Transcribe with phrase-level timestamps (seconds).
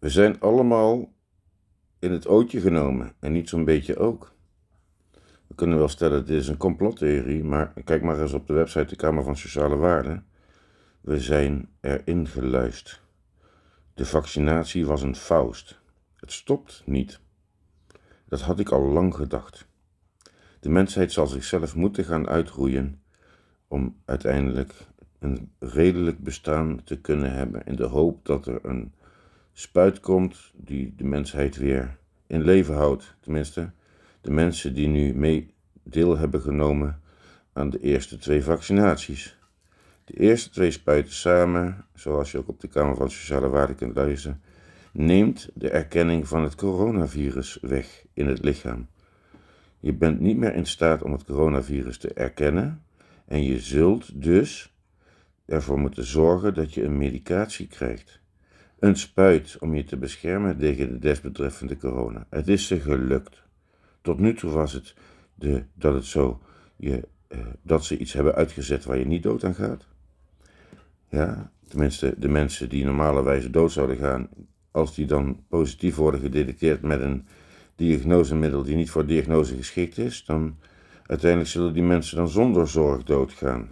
[0.00, 1.12] We zijn allemaal
[1.98, 4.34] in het ootje genomen en niet zo'n beetje ook.
[5.46, 8.84] We kunnen wel stellen, dit is een complottheorie, maar kijk maar eens op de website
[8.84, 10.26] de Kamer van Sociale Waarden.
[11.00, 13.02] We zijn erin geluisterd.
[13.94, 15.80] De vaccinatie was een faust.
[16.16, 17.20] Het stopt niet.
[18.28, 19.66] Dat had ik al lang gedacht.
[20.60, 23.02] De mensheid zal zichzelf moeten gaan uitroeien
[23.68, 24.74] om uiteindelijk
[25.18, 28.92] een redelijk bestaan te kunnen hebben in de hoop dat er een
[29.60, 33.14] spuit komt die de mensheid weer in leven houdt.
[33.20, 33.70] Tenminste,
[34.20, 37.00] de mensen die nu mee deel hebben genomen
[37.52, 39.38] aan de eerste twee vaccinaties.
[40.04, 43.96] De eerste twee spuiten samen, zoals je ook op de Kamer van Sociale Waarden kunt
[43.96, 44.42] lezen,
[44.92, 48.88] neemt de erkenning van het coronavirus weg in het lichaam.
[49.80, 52.82] Je bent niet meer in staat om het coronavirus te erkennen
[53.26, 54.74] en je zult dus
[55.46, 58.20] ervoor moeten zorgen dat je een medicatie krijgt.
[58.80, 62.26] Een spuit om je te beschermen tegen de desbetreffende corona.
[62.30, 63.42] Het is ze gelukt.
[64.00, 64.94] Tot nu toe was het
[65.34, 66.40] de, dat het zo,
[66.76, 69.86] je, eh, dat ze iets hebben uitgezet waar je niet dood aan gaat.
[71.08, 74.28] Ja, tenminste, de mensen die normalerwijs dood zouden gaan,
[74.70, 77.26] als die dan positief worden gedetecteerd met een
[77.76, 80.56] diagnosemiddel die niet voor diagnose geschikt is, dan
[81.06, 83.68] uiteindelijk zullen die mensen dan zonder zorg doodgaan.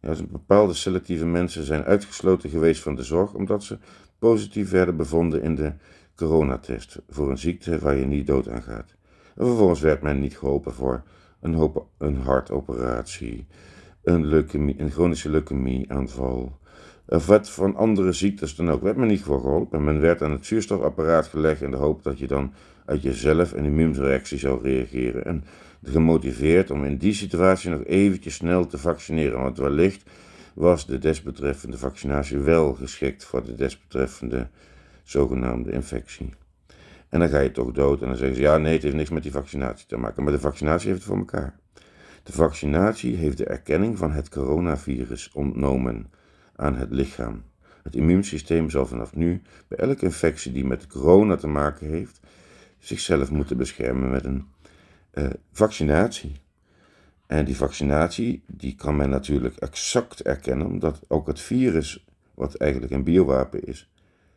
[0.00, 3.78] Ja, dus bepaalde selectieve mensen zijn uitgesloten geweest van de zorg omdat ze
[4.20, 5.72] positief werden bevonden in de
[6.16, 8.94] coronatest voor een ziekte waar je niet dood aan gaat.
[9.36, 11.02] En vervolgens werd men niet geholpen voor
[11.40, 13.46] een, hoop, een hartoperatie,
[14.02, 16.58] een, leukemie, een chronische leukemieaanval,
[17.10, 18.82] of wat van andere ziektes dan ook.
[18.82, 19.84] Werd men niet voor geholpen.
[19.84, 22.52] Men werd aan het zuurstofapparaat gelegd in de hoop dat je dan
[22.84, 25.24] uit jezelf een immuunreactie zou reageren.
[25.24, 25.44] En
[25.82, 29.40] gemotiveerd om in die situatie nog eventjes snel te vaccineren.
[29.40, 30.10] Want wellicht
[30.54, 34.48] was de desbetreffende vaccinatie wel geschikt voor de desbetreffende
[35.02, 36.34] zogenaamde infectie.
[37.08, 39.10] En dan ga je toch dood en dan zeggen ze, ja nee, het heeft niks
[39.10, 40.22] met die vaccinatie te maken.
[40.22, 41.58] Maar de vaccinatie heeft het voor elkaar.
[42.22, 46.10] De vaccinatie heeft de erkenning van het coronavirus ontnomen
[46.56, 47.42] aan het lichaam.
[47.82, 52.20] Het immuunsysteem zal vanaf nu bij elke infectie die met corona te maken heeft,
[52.78, 54.46] zichzelf moeten beschermen met een
[55.14, 56.39] uh, vaccinatie.
[57.30, 62.92] En die vaccinatie, die kan men natuurlijk exact erkennen, omdat ook het virus, wat eigenlijk
[62.92, 63.90] een biowapen is,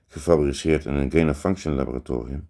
[0.07, 2.47] gefabriceerd in een gain-of-function laboratorium,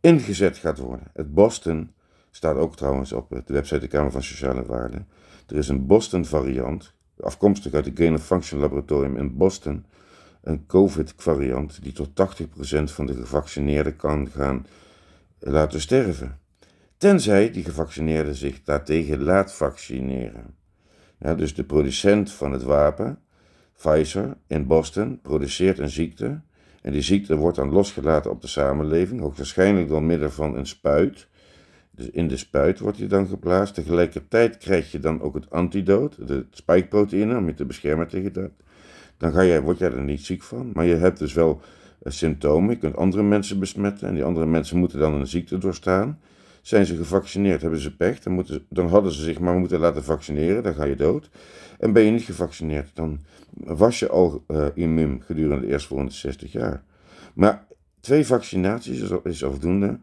[0.00, 1.10] ingezet gaat worden.
[1.12, 1.90] Het Boston
[2.30, 5.08] staat ook trouwens op de website de Kamer van Sociale Waarden.
[5.46, 9.84] Er is een Boston variant, afkomstig uit het gain-of-function laboratorium in Boston,
[10.42, 14.66] een COVID-variant die tot 80% van de gevaccineerden kan gaan
[15.38, 16.38] laten sterven.
[17.06, 20.54] Tenzij die gevaccineerde zich daartegen laat vaccineren.
[21.18, 23.18] Ja, dus de producent van het wapen,
[23.76, 26.40] Pfizer in Boston, produceert een ziekte.
[26.82, 31.28] En die ziekte wordt dan losgelaten op de samenleving, hoogstwaarschijnlijk door middel van een spuit.
[31.90, 33.74] Dus in de spuit wordt hij dan geplaatst.
[33.74, 38.50] Tegelijkertijd krijg je dan ook het antidoot, de spikeproteïne, om je te beschermen tegen dat.
[39.16, 41.60] Dan ga je, word jij er niet ziek van, maar je hebt dus wel
[42.02, 42.70] eh, symptomen.
[42.70, 46.18] Je kunt andere mensen besmetten en die andere mensen moeten dan een ziekte doorstaan.
[46.66, 50.04] Zijn ze gevaccineerd, hebben ze pech, dan, moeten, dan hadden ze zich maar moeten laten
[50.04, 51.30] vaccineren, dan ga je dood.
[51.78, 56.52] En ben je niet gevaccineerd, dan was je al uh, immuun gedurende de eerstvolgende 60
[56.52, 56.84] jaar.
[57.34, 57.66] Maar
[58.00, 59.98] twee vaccinaties is, is voldoende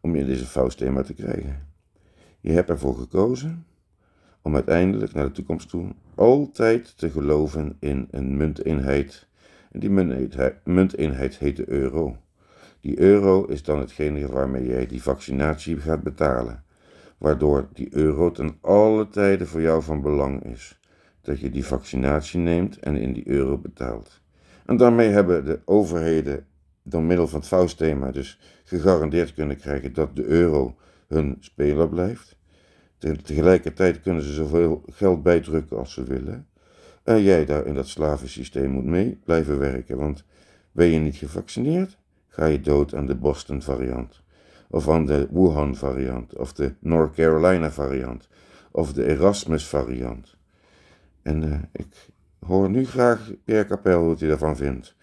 [0.00, 1.66] om je deze faustthema te krijgen.
[2.40, 3.66] Je hebt ervoor gekozen
[4.42, 9.26] om uiteindelijk naar de toekomst toe altijd te geloven in een munteenheid.
[9.70, 9.90] En die
[10.64, 12.16] munteenheid heet de euro.
[12.80, 16.64] Die euro is dan hetgene waarmee jij die vaccinatie gaat betalen.
[17.18, 20.80] Waardoor die euro ten alle tijden voor jou van belang is.
[21.20, 24.20] Dat je die vaccinatie neemt en in die euro betaalt.
[24.66, 26.46] En daarmee hebben de overheden
[26.82, 30.76] door middel van het faustthema dus gegarandeerd kunnen krijgen dat de euro
[31.08, 32.36] hun speler blijft.
[33.22, 36.46] Tegelijkertijd kunnen ze zoveel geld bijdrukken als ze willen.
[37.02, 40.24] En jij daar in dat slavensysteem moet mee blijven werken, want
[40.72, 44.22] ben je niet gevaccineerd, ga je dood aan de Boston variant,
[44.70, 48.28] of aan de Wuhan variant, of de North Carolina variant,
[48.70, 50.36] of de Erasmus variant.
[51.22, 52.08] En uh, ik
[52.46, 54.96] hoor nu graag Pierre Capel wat hij daarvan vindt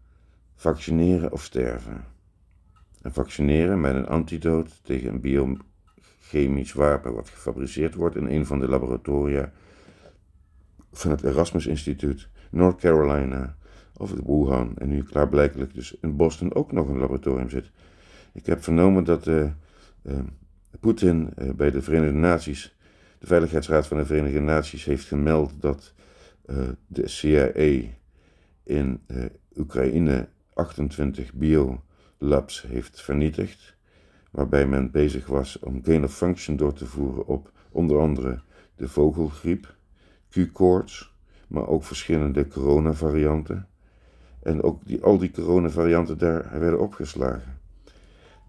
[0.62, 2.04] vaccineren of sterven.
[3.02, 8.58] En vaccineren met een antidoot tegen een biochemisch wapen wat gefabriceerd wordt in een van
[8.60, 9.52] de laboratoria
[10.92, 13.56] van het Erasmus Instituut, North Carolina
[13.96, 14.76] of het Wuhan.
[14.76, 17.70] En nu klaarblijkelijk dus in Boston ook nog een laboratorium zit.
[18.32, 19.50] Ik heb vernomen dat uh,
[20.02, 20.18] uh,
[20.80, 22.76] Poetin uh, bij de Verenigde Naties,
[23.18, 25.94] de Veiligheidsraad van de Verenigde Naties, heeft gemeld dat
[26.86, 27.52] de CIA
[28.62, 29.00] in
[29.56, 33.74] Oekraïne 28 biolabs heeft vernietigd,
[34.30, 38.40] waarbij men bezig was om gain function door te voeren op onder andere
[38.76, 39.74] de vogelgriep,
[40.30, 41.12] Q-koorts,
[41.48, 43.66] maar ook verschillende coronavarianten.
[44.42, 47.60] En ook die, al die coronavarianten daar werden opgeslagen.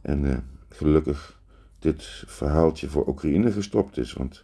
[0.02, 0.38] En uh,
[0.70, 1.42] gelukkig
[1.80, 4.42] dit verhaaltje voor Oekraïne gestopt is, want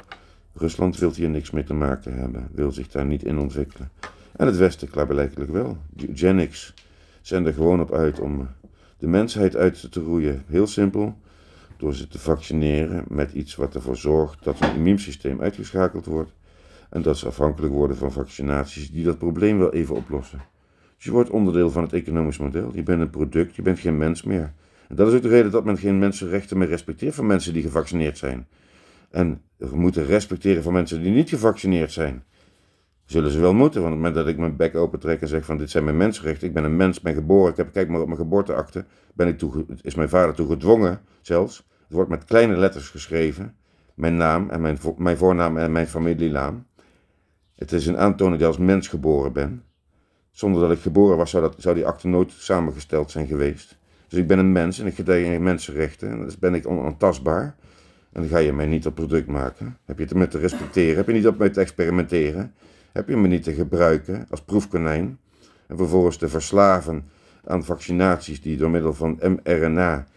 [0.53, 3.91] Rusland wil hier niks mee te maken hebben, wil zich daar niet in ontwikkelen.
[4.35, 5.77] En het Westen klaarblijkelijk wel.
[5.95, 6.73] Eugenics
[7.21, 8.48] zijn er gewoon op uit om
[8.98, 10.44] de mensheid uit te roeien.
[10.48, 11.18] Heel simpel,
[11.77, 16.31] door ze te vaccineren met iets wat ervoor zorgt dat hun immuunsysteem uitgeschakeld wordt.
[16.89, 20.42] En dat ze afhankelijk worden van vaccinaties die dat probleem wel even oplossen.
[20.95, 22.71] Dus je wordt onderdeel van het economisch model.
[22.74, 24.54] Je bent een product, je bent geen mens meer.
[24.88, 27.62] En dat is ook de reden dat men geen mensenrechten meer respecteert van mensen die
[27.62, 28.48] gevaccineerd zijn.
[29.10, 32.24] En we moeten respecteren van mensen die niet gevaccineerd zijn.
[33.09, 35.45] Zullen ze wel moeten, want op het moment dat ik mijn bek opentrek en zeg
[35.45, 38.01] van dit zijn mijn mensenrechten, ik ben een mens, ben geboren, ik heb, kijk maar
[38.01, 41.57] op mijn geboorteakte, ben ik toe, is mijn vader toe gedwongen zelfs.
[41.57, 43.56] Het wordt met kleine letters geschreven,
[43.94, 46.65] mijn naam en mijn, mijn voornaam en mijn familienaam.
[47.56, 49.63] Het is een aantoning dat als mens geboren ben.
[50.31, 53.77] Zonder dat ik geboren was, zou, dat, zou die akte nooit samengesteld zijn geweest.
[54.07, 56.09] Dus ik ben een mens en ik gedij mensenrechten.
[56.09, 57.55] En dus ben ik onaantastbaar.
[58.12, 59.77] En dan ga je mij niet op product maken.
[59.85, 60.95] Heb je het ermee te respecteren?
[60.95, 62.53] Heb je niet op mij te experimenteren?
[62.91, 65.19] Heb je me niet te gebruiken als proefkonijn?
[65.68, 67.09] En vervolgens te verslaven
[67.44, 70.07] aan vaccinaties die door middel van mRNA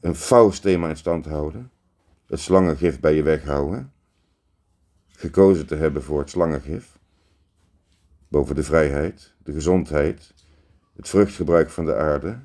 [0.00, 1.70] een faustthema in stand houden?
[2.26, 3.92] Het slangengif bij je weghouden?
[5.08, 6.98] Gekozen te hebben voor het slangengif?
[8.28, 10.34] Boven de vrijheid, de gezondheid,
[10.96, 12.38] het vruchtgebruik van de aarde,